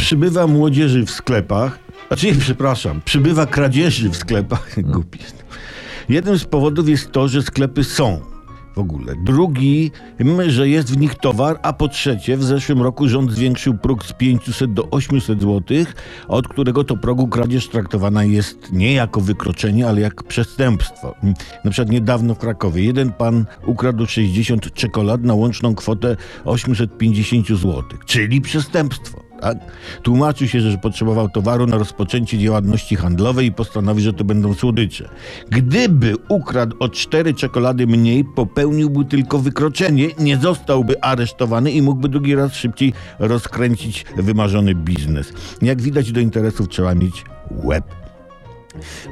[0.00, 4.76] Przybywa młodzieży w sklepach, znaczy nie, przepraszam, przybywa kradzieży w sklepach.
[4.92, 5.46] Głupi jestem.
[6.08, 8.20] Jednym z powodów jest to, że sklepy są
[8.74, 9.14] w ogóle.
[9.24, 9.90] Drugi,
[10.46, 14.12] że jest w nich towar, a po trzecie, w zeszłym roku rząd zwiększył próg z
[14.12, 15.62] 500 do 800 zł,
[16.28, 21.14] od którego to progu kradzież traktowana jest nie jako wykroczenie, ale jak przestępstwo.
[21.64, 27.84] Na przykład niedawno w Krakowie jeden pan ukradł 60 czekolad na łączną kwotę 850 zł,
[28.06, 29.29] czyli przestępstwo.
[29.40, 29.58] Tak?
[30.02, 35.08] Tłumaczył się, że potrzebował towaru na rozpoczęcie działalności handlowej i postanowił, że to będą słodycze.
[35.50, 42.34] Gdyby ukradł o cztery czekolady mniej, popełniłby tylko wykroczenie, nie zostałby aresztowany i mógłby drugi
[42.34, 45.32] raz szybciej rozkręcić wymarzony biznes.
[45.62, 47.84] Jak widać, do interesów trzeba mieć łeb.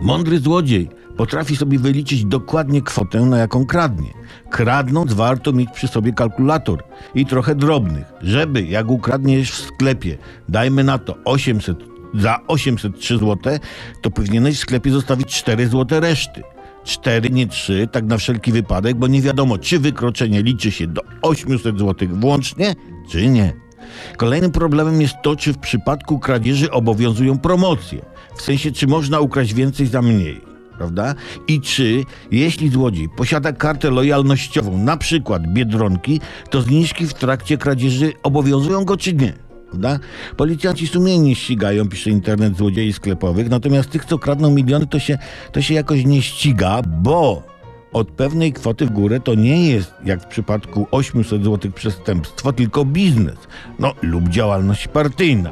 [0.02, 4.10] Mądry złodziej potrafi sobie wyliczyć dokładnie kwotę, na jaką kradnie.
[4.50, 6.84] Kradnąc warto mieć przy sobie kalkulator
[7.14, 11.78] i trochę drobnych, żeby jak ukradniesz w sklepie, dajmy na to 800,
[12.14, 13.58] za 803 zł,
[14.02, 16.43] to powinieneś w sklepie zostawić 4 zł reszty.
[16.84, 21.02] 4, nie 3, tak na wszelki wypadek, bo nie wiadomo, czy wykroczenie liczy się do
[21.22, 22.74] 800 zł włącznie,
[23.10, 23.68] czy nie.
[24.16, 28.05] Kolejnym problemem jest to, czy w przypadku kradzieży obowiązują promocje.
[28.37, 30.40] W sensie, czy można ukraść więcej za mniej.
[30.77, 31.15] Prawda?
[31.49, 38.13] I czy, jeśli złodziej posiada kartę lojalnościową, na przykład biedronki, to zniżki w trakcie kradzieży
[38.23, 39.32] obowiązują go, czy nie?
[39.68, 39.99] Prawda?
[40.37, 45.18] Policjanci sumiennie ścigają, pisze internet złodziei sklepowych, natomiast tych, co kradną miliony, to się,
[45.52, 47.43] to się jakoś nie ściga, bo
[47.92, 52.84] od pewnej kwoty w górę to nie jest, jak w przypadku 800 zł przestępstwo, tylko
[52.84, 53.38] biznes,
[53.78, 55.50] no lub działalność partyjna.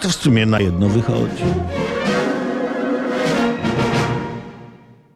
[0.00, 1.44] To w sumie na jedno wychodzi.